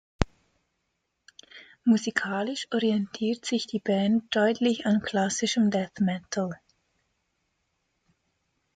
[1.85, 6.59] Musikalisch orientiert sich die Band deutlich an klassischem Death Metal.